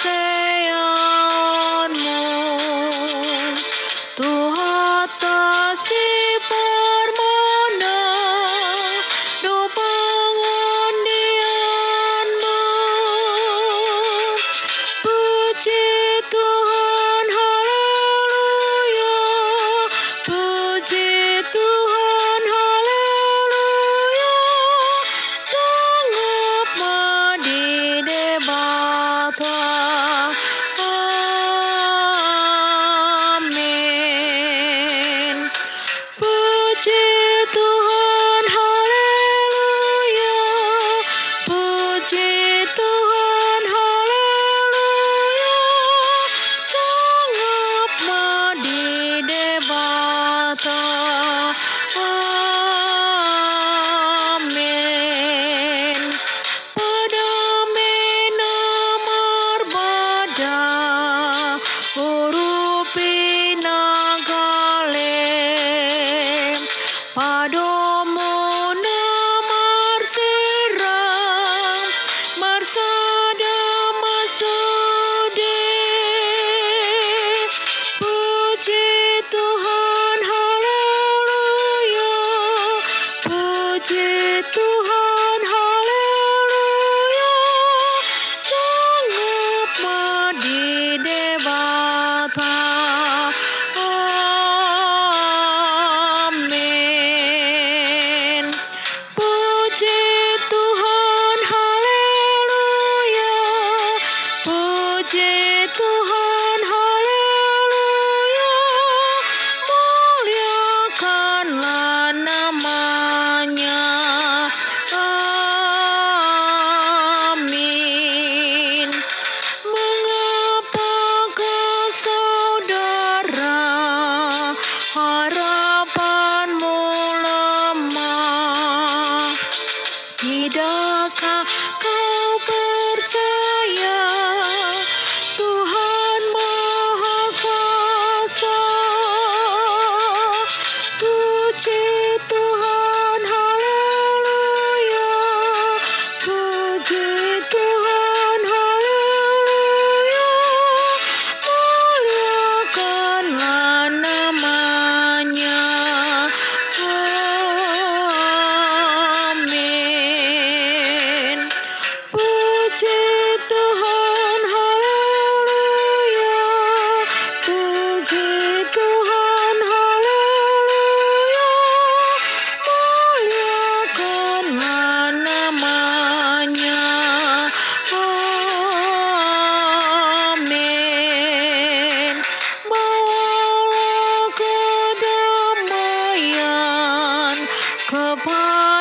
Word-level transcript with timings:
say 0.00 0.37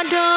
don't 0.04 0.37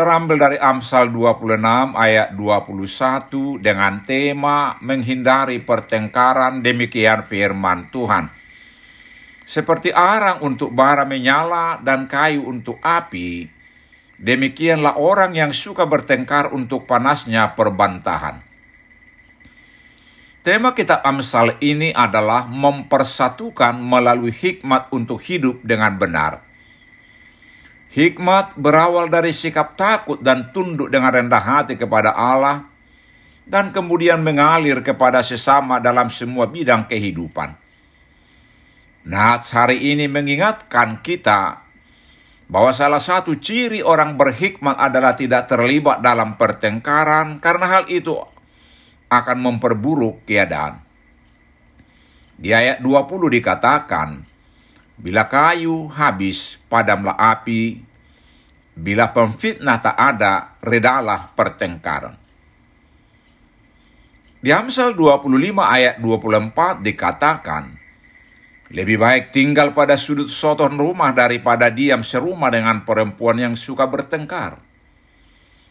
terambil 0.00 0.40
dari 0.40 0.56
Amsal 0.56 1.12
26 1.12 1.60
ayat 1.92 2.32
21 2.32 3.60
dengan 3.60 4.00
tema 4.00 4.80
menghindari 4.80 5.60
pertengkaran 5.60 6.64
demikian 6.64 7.28
firman 7.28 7.92
Tuhan. 7.92 8.32
Seperti 9.44 9.92
arang 9.92 10.40
untuk 10.40 10.72
bara 10.72 11.04
menyala 11.04 11.84
dan 11.84 12.08
kayu 12.08 12.48
untuk 12.48 12.80
api, 12.80 13.44
demikianlah 14.16 14.96
orang 14.96 15.36
yang 15.36 15.52
suka 15.52 15.84
bertengkar 15.84 16.48
untuk 16.56 16.88
panasnya 16.88 17.52
perbantahan. 17.52 18.40
Tema 20.40 20.72
kitab 20.72 21.04
Amsal 21.04 21.60
ini 21.60 21.92
adalah 21.92 22.48
mempersatukan 22.48 23.76
melalui 23.76 24.32
hikmat 24.32 24.88
untuk 24.96 25.20
hidup 25.20 25.60
dengan 25.60 26.00
benar. 26.00 26.49
Hikmat 27.90 28.54
berawal 28.54 29.10
dari 29.10 29.34
sikap 29.34 29.74
takut 29.74 30.22
dan 30.22 30.54
tunduk 30.54 30.94
dengan 30.94 31.10
rendah 31.10 31.42
hati 31.42 31.74
kepada 31.74 32.14
Allah, 32.14 32.70
dan 33.50 33.74
kemudian 33.74 34.22
mengalir 34.22 34.78
kepada 34.86 35.26
sesama 35.26 35.82
dalam 35.82 36.06
semua 36.06 36.46
bidang 36.46 36.86
kehidupan. 36.86 37.58
Nats 39.10 39.50
hari 39.50 39.90
ini 39.90 40.06
mengingatkan 40.06 41.02
kita 41.02 41.66
bahwa 42.46 42.70
salah 42.70 43.02
satu 43.02 43.34
ciri 43.34 43.82
orang 43.82 44.14
berhikmat 44.14 44.78
adalah 44.78 45.18
tidak 45.18 45.50
terlibat 45.50 45.98
dalam 45.98 46.38
pertengkaran, 46.38 47.42
karena 47.42 47.66
hal 47.66 47.84
itu 47.90 48.14
akan 49.10 49.38
memperburuk 49.42 50.22
keadaan. 50.22 50.78
Di 52.38 52.54
ayat 52.54 52.78
20 52.86 53.34
dikatakan, 53.34 54.29
Bila 55.00 55.32
kayu 55.32 55.88
habis, 55.96 56.60
padamlah 56.68 57.16
api. 57.16 57.80
Bila 58.76 59.16
pemfitnah 59.16 59.80
tak 59.80 59.96
ada, 59.96 60.60
redalah 60.60 61.32
pertengkaran. 61.32 62.20
Di 64.40 64.52
Amsal 64.52 64.96
25 64.96 65.28
ayat 65.60 66.00
24 66.00 66.84
dikatakan, 66.84 67.64
lebih 68.70 69.00
baik 69.00 69.32
tinggal 69.34 69.72
pada 69.76 69.96
sudut 69.96 70.28
soton 70.28 70.76
rumah 70.76 71.12
daripada 71.16 71.68
diam 71.72 72.04
serumah 72.04 72.48
dengan 72.52 72.84
perempuan 72.84 73.36
yang 73.40 73.54
suka 73.56 73.88
bertengkar. 73.88 74.60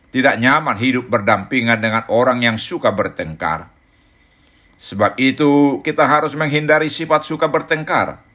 Tidak 0.10 0.36
nyaman 0.42 0.78
hidup 0.78 1.06
berdampingan 1.06 1.80
dengan 1.82 2.04
orang 2.10 2.42
yang 2.42 2.58
suka 2.58 2.90
bertengkar. 2.94 3.70
Sebab 4.76 5.16
itu 5.22 5.82
kita 5.86 6.06
harus 6.10 6.34
menghindari 6.34 6.90
sifat 6.90 7.26
suka 7.26 7.46
bertengkar. 7.46 8.29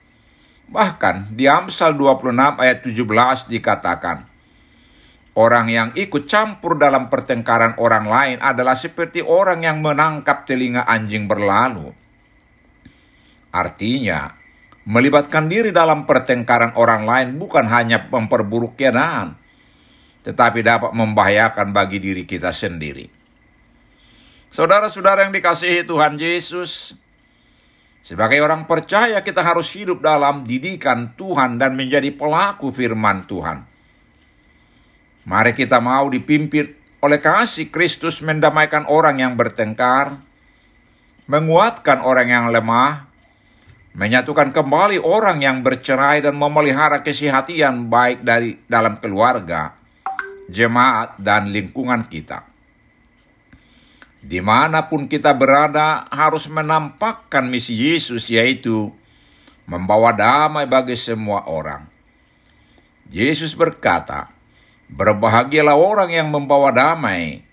Bahkan 0.75 1.39
di 1.39 1.47
Amsal 1.47 1.95
26 1.95 2.35
ayat 2.59 2.83
17 2.83 3.47
dikatakan, 3.47 4.27
Orang 5.35 5.67
yang 5.67 5.91
ikut 5.99 6.31
campur 6.31 6.79
dalam 6.79 7.11
pertengkaran 7.11 7.75
orang 7.83 8.07
lain 8.07 8.39
adalah 8.39 8.79
seperti 8.79 9.19
orang 9.19 9.67
yang 9.67 9.83
menangkap 9.83 10.47
telinga 10.47 10.87
anjing 10.87 11.27
berlalu. 11.27 11.91
Artinya, 13.51 14.31
melibatkan 14.87 15.51
diri 15.51 15.75
dalam 15.75 16.07
pertengkaran 16.07 16.79
orang 16.79 17.03
lain 17.03 17.29
bukan 17.35 17.67
hanya 17.67 18.07
memperburuk 18.07 18.79
keadaan, 18.79 19.35
tetapi 20.23 20.63
dapat 20.63 20.95
membahayakan 20.95 21.75
bagi 21.75 21.99
diri 21.99 22.23
kita 22.23 22.55
sendiri. 22.55 23.11
Saudara-saudara 24.55 25.27
yang 25.27 25.35
dikasihi 25.35 25.83
Tuhan 25.83 26.15
Yesus, 26.15 26.95
sebagai 28.05 28.45
orang 28.45 28.69
percaya 28.69 29.25
kita 29.25 29.41
harus 29.41 29.73
hidup 29.73 30.05
dalam 30.05 30.45
didikan 30.45 31.17
Tuhan 31.17 31.57
dan 31.57 31.73
menjadi 31.73 32.13
pelaku 32.13 32.69
firman 32.69 33.25
Tuhan. 33.25 33.65
Mari 35.25 35.57
kita 35.57 35.81
mau 35.81 36.13
dipimpin 36.13 36.69
oleh 37.01 37.17
kasih 37.17 37.73
Kristus 37.73 38.21
mendamaikan 38.21 38.85
orang 38.85 39.25
yang 39.25 39.33
bertengkar, 39.41 40.21
menguatkan 41.25 42.05
orang 42.05 42.29
yang 42.29 42.47
lemah, 42.53 43.09
menyatukan 43.97 44.53
kembali 44.53 45.01
orang 45.01 45.41
yang 45.41 45.65
bercerai 45.65 46.21
dan 46.21 46.37
memelihara 46.37 47.01
kesehatan 47.01 47.89
baik 47.89 48.21
dari 48.21 48.61
dalam 48.69 49.01
keluarga 49.01 49.81
jemaat, 50.49 51.17
dan 51.21 51.49
lingkungan 51.49 52.05
kita. 52.09 52.54
Di 54.25 54.41
mana 54.41 54.89
pun 54.89 55.05
kita 55.05 55.37
berada 55.37 56.09
harus 56.09 56.49
menampakkan 56.49 57.45
misi 57.45 57.77
Yesus 57.77 58.33
yaitu 58.33 58.89
membawa 59.69 60.17
damai 60.17 60.65
bagi 60.65 60.97
semua 60.97 61.45
orang. 61.45 61.85
Yesus 63.13 63.53
berkata, 63.53 64.33
Berbahagialah 64.89 65.77
orang 65.77 66.09
yang 66.13 66.33
membawa 66.33 66.73
damai, 66.73 67.45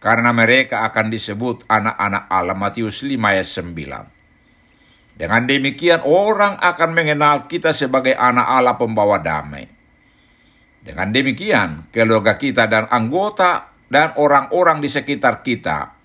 karena 0.00 0.32
mereka 0.32 0.88
akan 0.88 1.12
disebut 1.12 1.68
anak-anak 1.68 2.24
Allah. 2.32 2.56
Matius 2.56 3.04
5 3.04 3.18
ayat 3.18 3.48
9. 3.48 5.18
Dengan 5.18 5.42
demikian 5.44 6.00
orang 6.08 6.56
akan 6.56 6.90
mengenal 6.96 7.50
kita 7.52 7.76
sebagai 7.76 8.16
anak 8.16 8.48
Allah 8.48 8.80
pembawa 8.80 9.20
damai. 9.20 9.68
Dengan 10.80 11.12
demikian, 11.12 11.92
keluarga 11.92 12.40
kita 12.40 12.64
dan 12.70 12.86
anggota 12.88 13.76
dan 13.92 14.14
orang-orang 14.16 14.78
di 14.80 14.88
sekitar 14.88 15.42
kita 15.42 15.97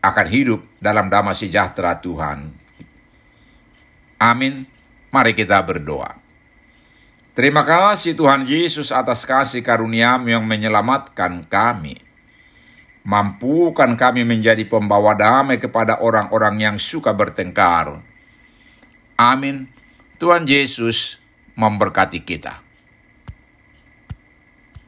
akan 0.00 0.26
hidup 0.28 0.60
dalam 0.80 1.12
damai 1.12 1.36
sejahtera 1.36 2.00
Tuhan. 2.00 2.52
Amin. 4.20 4.64
Mari 5.12 5.32
kita 5.32 5.60
berdoa. 5.64 6.20
Terima 7.32 7.64
kasih 7.64 8.12
Tuhan 8.12 8.44
Yesus 8.44 8.92
atas 8.92 9.24
kasih 9.24 9.64
karunia 9.64 10.20
yang 10.20 10.44
menyelamatkan 10.44 11.46
kami. 11.48 11.96
Mampukan 13.00 13.96
kami 13.96 14.28
menjadi 14.28 14.60
pembawa 14.68 15.16
damai 15.16 15.56
kepada 15.56 16.04
orang-orang 16.04 16.60
yang 16.60 16.76
suka 16.76 17.16
bertengkar. 17.16 18.04
Amin. 19.16 19.72
Tuhan 20.20 20.44
Yesus 20.44 21.16
memberkati 21.56 22.20
kita. 22.20 22.60